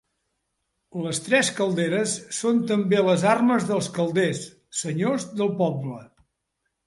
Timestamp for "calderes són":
1.57-2.63